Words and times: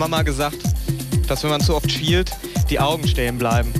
Mama 0.00 0.16
mal 0.16 0.22
gesagt, 0.22 0.56
dass 1.28 1.42
wenn 1.42 1.50
man 1.50 1.60
zu 1.60 1.76
oft 1.76 1.92
schielt, 1.92 2.30
die 2.70 2.80
Augen 2.80 3.06
stehen 3.06 3.36
bleiben. 3.36 3.70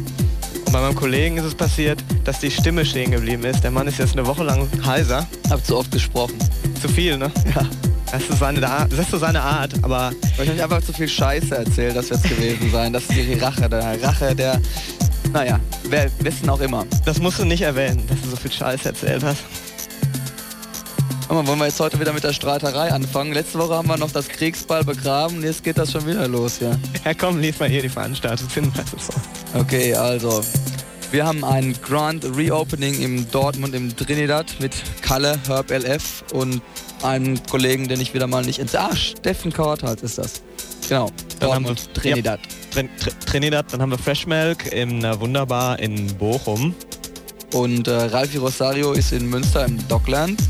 Und 0.67 0.71
bei 0.71 0.79
meinem 0.79 0.95
Kollegen 0.95 1.39
ist 1.39 1.45
es 1.45 1.55
passiert, 1.55 2.05
dass 2.25 2.41
die 2.41 2.51
Stimme 2.51 2.85
stehen 2.85 3.11
geblieben 3.11 3.43
ist. 3.45 3.65
Der 3.65 3.71
Mann 3.71 3.87
ist 3.87 3.99
jetzt 3.99 4.13
eine 4.13 4.27
Woche 4.27 4.45
lang 4.45 4.69
heiser. 4.85 5.27
Hab 5.49 5.65
zu 5.65 5.79
oft 5.79 5.91
gesprochen. 5.91 6.37
Zu 6.79 6.91
viel, 6.91 7.17
ne? 7.17 7.33
Ja. 7.55 7.67
Das 8.13 8.29
ist, 8.29 8.39
seine, 8.39 8.61
das 8.61 8.93
ist 8.93 9.11
so 9.13 9.17
seine 9.17 9.41
Art, 9.41 9.73
aber 9.81 10.13
Wahrscheinlich 10.37 10.63
einfach 10.63 10.83
zu 10.83 10.93
viel 10.93 11.09
Scheiße 11.09 11.57
erzählt, 11.57 11.97
das 11.97 12.11
wird 12.11 12.23
es 12.23 12.29
gewesen 12.29 12.71
sein. 12.73 12.93
Das 12.93 13.05
ist 13.05 13.13
die 13.13 13.35
Rache, 13.35 13.67
der 13.71 14.03
Rache 14.03 14.35
der. 14.35 14.61
Naja, 15.33 15.59
wer 15.85 16.11
wissen 16.19 16.51
auch 16.51 16.61
immer. 16.61 16.85
das 17.07 17.19
musst 17.19 17.39
du 17.39 17.47
nicht 17.47 17.63
erwähnen, 17.63 18.03
dass 18.09 18.21
du 18.21 18.29
so 18.29 18.37
viel 18.37 18.53
Scheiß 18.53 18.85
erzählt 18.85 19.23
hast. 19.23 19.45
Wollen 21.31 21.47
wir 21.61 21.67
jetzt 21.67 21.79
heute 21.79 22.01
wieder 22.01 22.13
mit 22.13 22.25
der 22.25 22.33
Streiterei 22.33 22.93
anfangen? 22.93 23.33
Letzte 23.33 23.59
Woche 23.61 23.75
haben 23.75 23.87
wir 23.89 23.97
noch 23.97 24.11
das 24.11 24.27
Kriegsball 24.29 24.83
begraben, 24.83 25.45
jetzt 25.45 25.63
geht 25.63 25.79
das 25.79 25.93
schon 25.93 26.05
wieder 26.07 26.27
los 26.27 26.59
hier. 26.59 26.77
Ja 27.05 27.15
komm, 27.15 27.39
lies 27.39 27.59
mal 27.61 27.69
hier 27.69 27.83
die 27.83 27.89
Veranstaltung. 27.89 28.49
Okay, 29.55 29.95
also. 29.95 30.43
Wir 31.13 31.25
haben 31.27 31.45
ein 31.45 31.75
Grand 31.83 32.25
Reopening 32.37 33.01
im 33.01 33.31
Dortmund 33.31 33.75
im 33.75 33.97
Trinidad 33.97 34.47
mit 34.61 34.73
Kalle, 35.03 35.39
Herb 35.47 35.71
LF 35.71 36.25
und 36.33 36.63
einem 37.03 37.41
Kollegen, 37.49 37.87
den 37.89 38.01
ich 38.01 38.13
wieder 38.13 38.27
mal 38.27 38.45
nicht 38.45 38.59
ins. 38.59 38.75
Ah, 38.75 38.95
Steffen 38.95 39.53
Korthardt 39.53 40.03
ist 40.03 40.19
das. 40.19 40.43
Genau. 40.89 41.11
Dann 41.39 41.53
haben 41.55 41.65
Dortmund, 41.65 41.89
wir- 41.95 42.03
Trinidad. 42.03 42.41
Trin 42.73 42.89
Tr 43.01 43.19
Trinidad, 43.27 43.67
dann 43.73 43.83
haben 43.83 43.91
wir 43.91 43.99
Fresh 43.99 44.27
Milk 44.27 44.73
in 44.73 45.05
äh, 45.05 45.19
Wunderbar 45.21 45.79
in 45.79 46.07
Bochum. 46.17 46.75
Und 47.53 47.89
äh, 47.89 47.93
Ralfi 47.93 48.39
Rosario 48.39 48.93
ist 48.93 49.13
in 49.13 49.29
Münster 49.29 49.65
im 49.65 49.87
Dockland. 49.89 50.41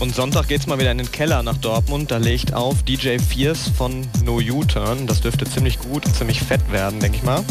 Und 0.00 0.14
Sonntag 0.14 0.46
geht's 0.46 0.68
mal 0.68 0.78
wieder 0.78 0.92
in 0.92 0.98
den 0.98 1.10
Keller 1.10 1.42
nach 1.42 1.56
Dortmund. 1.56 2.12
Da 2.12 2.18
legt 2.18 2.54
auf 2.54 2.84
DJ 2.84 3.18
Fierce 3.18 3.68
von 3.76 4.06
No 4.24 4.36
U-Turn. 4.36 5.08
Das 5.08 5.20
dürfte 5.20 5.44
ziemlich 5.44 5.80
gut 5.80 6.06
und 6.06 6.14
ziemlich 6.14 6.40
fett 6.40 6.70
werden, 6.70 7.00
denke 7.00 7.16
ich 7.16 7.24
mal. 7.24 7.44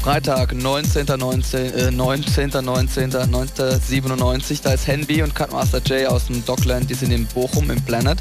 Freitag, 0.00 0.54
19. 0.54 1.06
19. 1.06 1.74
Äh, 1.74 1.90
19. 1.90 2.50
19. 2.62 3.16
1997. 3.16 4.60
Da 4.60 4.72
ist 4.72 4.86
Henby 4.86 5.22
und 5.22 5.34
Cutmaster 5.34 5.82
J 5.82 6.08
aus 6.08 6.26
dem 6.26 6.44
Dockland. 6.44 6.88
Die 6.88 6.94
sind 6.94 7.10
in 7.10 7.26
Bochum 7.26 7.68
im 7.70 7.82
Planet. 7.82 8.18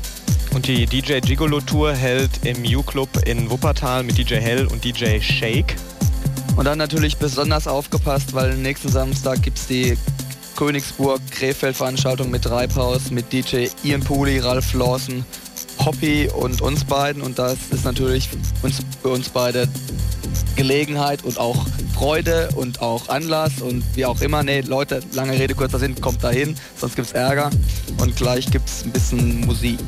Und 0.55 0.67
die 0.67 0.87
DJ 0.87 1.19
Gigolo 1.19 1.61
Tour 1.61 1.93
hält 1.93 2.31
im 2.43 2.63
U-Club 2.63 3.09
in 3.27 3.51
Wuppertal 3.51 4.03
mit 4.03 4.17
DJ 4.17 4.35
Hell 4.35 4.65
und 4.65 4.83
DJ 4.83 5.21
Shake. 5.21 5.75
Und 6.55 6.65
dann 6.65 6.79
natürlich 6.79 7.17
besonders 7.17 7.67
aufgepasst, 7.67 8.33
weil 8.33 8.57
nächsten 8.57 8.89
Samstag 8.89 9.43
gibt 9.43 9.59
es 9.59 9.67
die 9.67 9.95
Königsburg-Krefeld-Veranstaltung 10.59 12.29
mit 12.29 12.43
Treibhaus, 12.43 13.11
mit 13.11 13.31
DJ 13.31 13.67
Ian 13.85 14.01
Pooley, 14.01 14.39
Ralf 14.39 14.73
Lawson, 14.73 15.23
Hoppy 15.85 16.27
und 16.27 16.61
uns 16.61 16.83
beiden. 16.83 17.21
Und 17.21 17.39
das 17.39 17.57
ist 17.71 17.85
natürlich 17.85 18.27
uns, 18.61 18.81
für 19.01 19.07
uns 19.07 19.29
beide 19.29 19.69
Gelegenheit 20.57 21.23
und 21.23 21.37
auch 21.37 21.65
Freude 21.93 22.49
und 22.55 22.81
auch 22.81 23.07
Anlass 23.07 23.61
und 23.61 23.85
wie 23.95 24.05
auch 24.05 24.19
immer. 24.19 24.43
Nee, 24.43 24.59
Leute, 24.59 24.99
lange 25.13 25.31
Rede, 25.31 25.55
kurzer 25.55 25.79
Sinn, 25.79 25.95
kommt 26.01 26.21
dahin, 26.25 26.55
sonst 26.75 26.97
gibt's 26.97 27.13
Ärger. 27.13 27.51
Und 28.01 28.17
gleich 28.17 28.51
gibt's 28.51 28.83
ein 28.83 28.91
bisschen 28.91 29.45
Musik. 29.45 29.79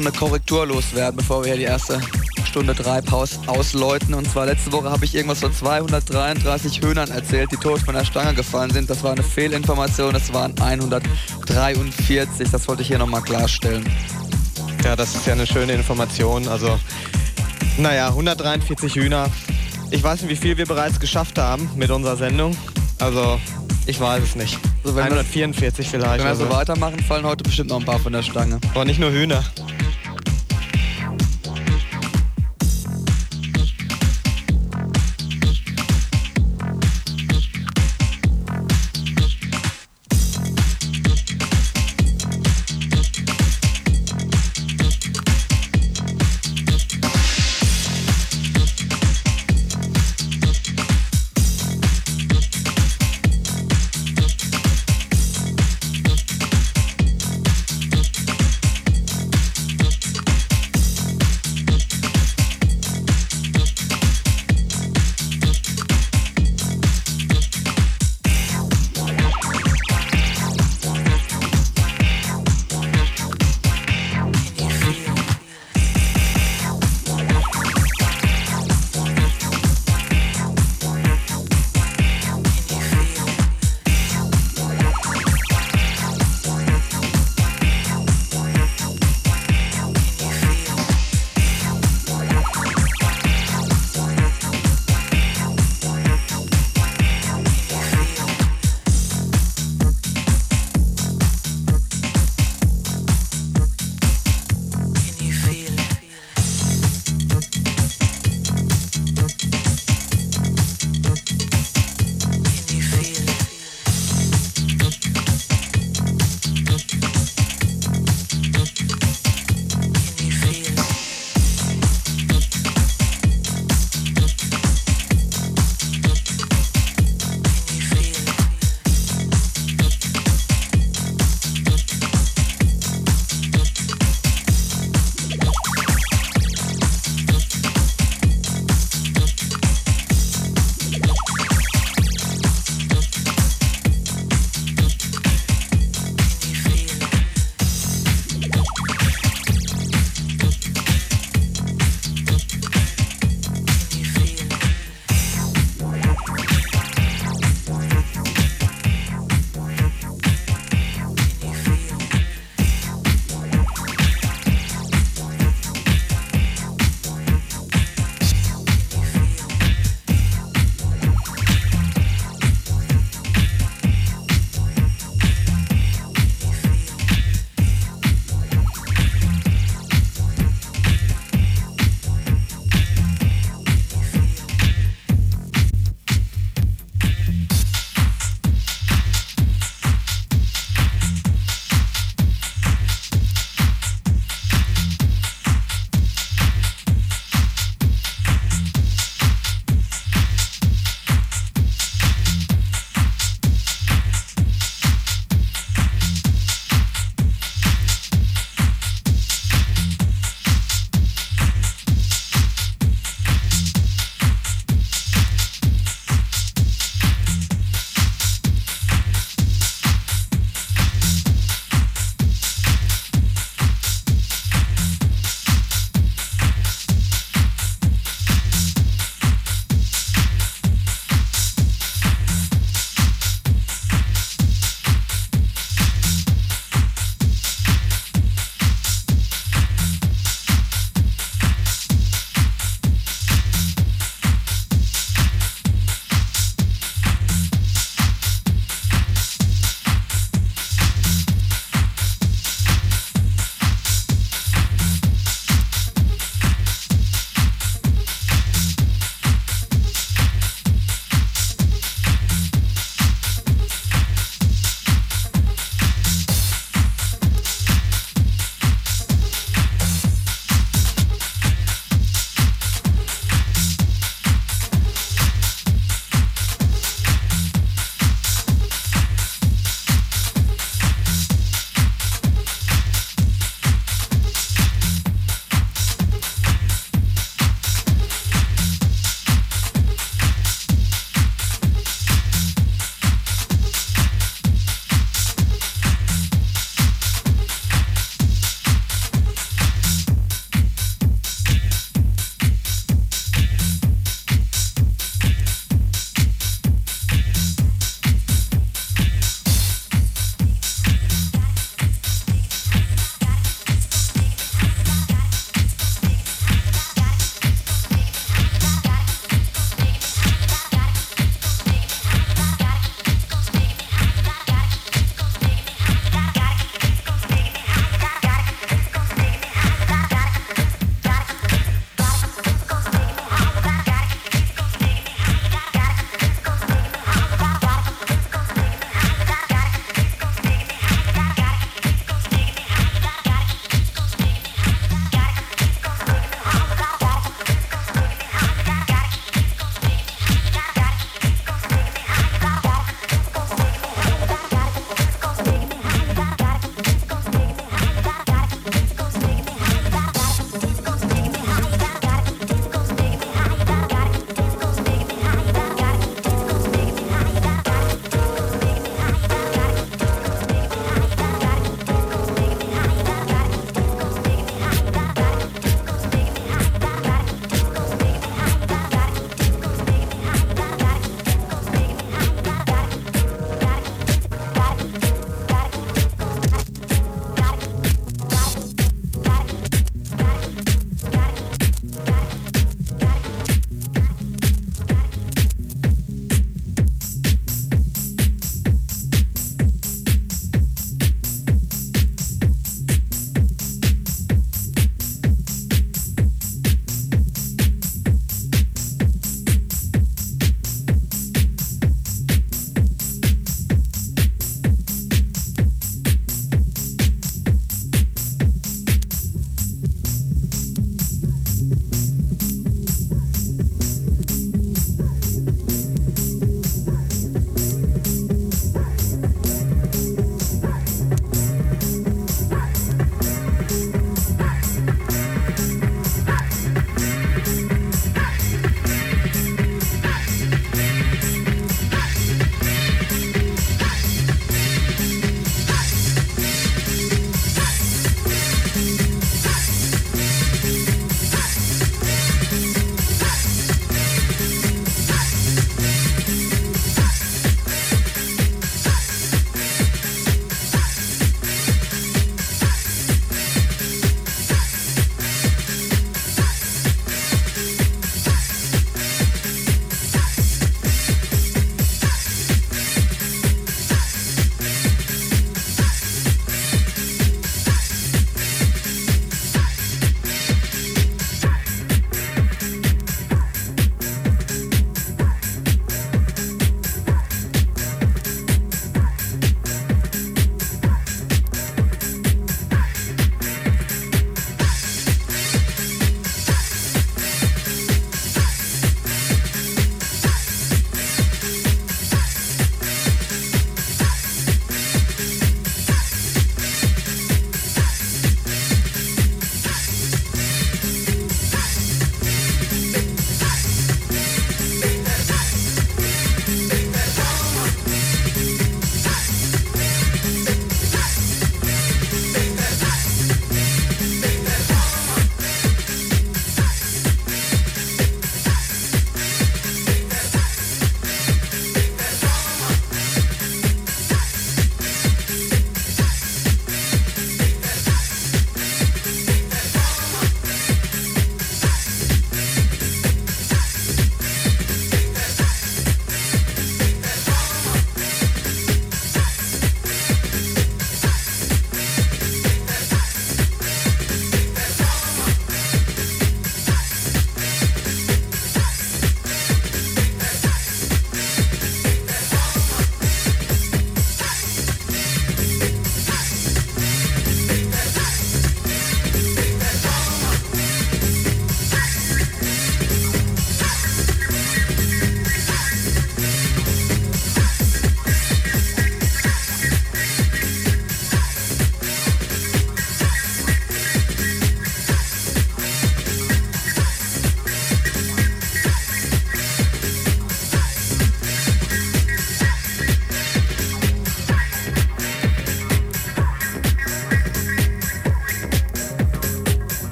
Eine 0.00 0.12
Korrektur 0.12 0.66
loswerden, 0.66 1.16
bevor 1.16 1.44
wir 1.44 1.52
hier 1.52 1.58
die 1.58 1.64
erste 1.64 2.00
Stunde 2.44 2.74
3 2.74 3.02
Pause 3.02 3.38
ausläuten. 3.46 4.14
Und 4.14 4.30
zwar 4.30 4.46
letzte 4.46 4.72
Woche 4.72 4.90
habe 4.90 5.04
ich 5.04 5.14
irgendwas 5.14 5.40
von 5.40 5.52
233 5.52 6.80
Hühnern 6.82 7.10
erzählt, 7.10 7.52
die 7.52 7.56
tot 7.56 7.80
von 7.80 7.94
der 7.94 8.04
Stange 8.04 8.34
gefallen 8.34 8.70
sind. 8.70 8.88
Das 8.88 9.02
war 9.02 9.12
eine 9.12 9.22
Fehlinformation, 9.22 10.14
es 10.14 10.32
waren 10.32 10.54
143. 10.58 12.50
Das 12.50 12.66
wollte 12.68 12.82
ich 12.82 12.88
hier 12.88 12.98
nochmal 12.98 13.22
klarstellen. 13.22 13.84
Ja, 14.84 14.96
das 14.96 15.14
ist 15.14 15.26
ja 15.26 15.34
eine 15.34 15.46
schöne 15.46 15.72
Information. 15.72 16.48
Also, 16.48 16.78
naja, 17.76 18.08
143 18.08 18.94
Hühner. 18.94 19.28
Ich 19.90 20.02
weiß 20.02 20.22
nicht, 20.22 20.30
wie 20.30 20.36
viel 20.36 20.56
wir 20.56 20.66
bereits 20.66 20.98
geschafft 21.00 21.38
haben 21.38 21.68
mit 21.76 21.90
unserer 21.90 22.16
Sendung. 22.16 22.56
Also, 22.98 23.38
ich 23.86 24.00
weiß 24.00 24.22
es 24.22 24.34
nicht. 24.34 24.58
Also 24.82 24.96
wenn 24.96 25.04
144 25.04 25.88
vielleicht. 25.88 26.18
Wenn 26.18 26.30
wir 26.30 26.36
so 26.36 26.44
also. 26.44 26.56
weitermachen, 26.56 27.00
fallen 27.00 27.24
heute 27.24 27.44
bestimmt 27.44 27.70
noch 27.70 27.80
ein 27.80 27.84
paar 27.84 27.98
von 27.98 28.12
der 28.12 28.22
Stange. 28.22 28.60
Aber 28.74 28.84
nicht 28.84 28.98
nur 28.98 29.10
Hühner. 29.10 29.44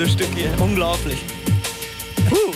Blöde 0.00 0.12
Stück 0.12 0.28
hier. 0.34 0.50
Unglaublich. 0.58 1.18
Puh. 2.28 2.52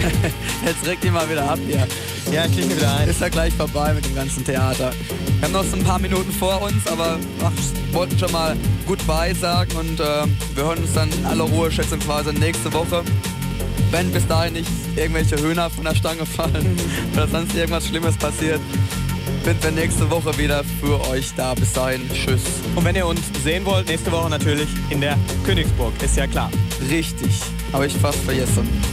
Jetzt 0.66 0.86
regt 0.86 1.04
ihr 1.04 1.12
mal 1.12 1.28
wieder 1.28 1.50
ab 1.50 1.58
hier. 1.66 1.86
Ja, 2.32 2.46
ich 2.46 2.56
wieder 2.56 2.96
ein. 2.96 3.08
Ist 3.08 3.20
ja 3.20 3.28
gleich 3.28 3.52
vorbei 3.52 3.92
mit 3.92 4.06
dem 4.06 4.14
ganzen 4.14 4.42
Theater. 4.42 4.90
Wir 5.38 5.48
haben 5.48 5.52
noch 5.52 5.64
so 5.64 5.76
ein 5.76 5.84
paar 5.84 5.98
Minuten 5.98 6.32
vor 6.32 6.62
uns, 6.62 6.86
aber 6.86 7.18
ach, 7.44 7.52
wollten 7.92 8.18
schon 8.18 8.32
mal 8.32 8.56
goodbye 8.86 9.34
sagen 9.34 9.70
und 9.76 10.00
äh, 10.00 10.24
wir 10.54 10.64
hören 10.64 10.78
uns 10.78 10.94
dann 10.94 11.12
in 11.12 11.26
aller 11.26 11.44
Ruhe 11.44 11.70
schätzungsweise 11.70 12.32
nächste 12.32 12.72
Woche. 12.72 13.02
Wenn 13.90 14.10
bis 14.10 14.26
dahin 14.26 14.54
nicht 14.54 14.70
irgendwelche 14.96 15.36
Hühner 15.36 15.68
von 15.68 15.84
der 15.84 15.94
Stange 15.94 16.24
fallen 16.24 16.78
oder 17.12 17.28
sonst 17.28 17.54
irgendwas 17.54 17.86
Schlimmes 17.86 18.16
passiert, 18.16 18.60
sind 19.44 19.62
wir 19.62 19.70
nächste 19.72 20.10
Woche 20.10 20.36
wieder 20.38 20.62
für 20.80 21.00
euch 21.08 21.32
da. 21.36 21.54
Bis 21.54 21.72
dahin, 21.72 22.08
tschüss. 22.12 22.42
Und 22.74 22.84
wenn 22.84 22.94
ihr 22.94 23.06
uns 23.06 23.20
sehen 23.42 23.64
wollt, 23.64 23.88
nächste 23.88 24.12
Woche 24.12 24.30
natürlich 24.30 24.68
in 24.90 25.00
der 25.00 25.18
Königsburg, 25.44 25.92
ist 26.02 26.16
ja 26.16 26.26
klar. 26.26 26.50
Richtig, 26.88 27.30
habe 27.72 27.86
ich 27.86 27.94
fast 27.94 28.18
vergessen. 28.20 28.91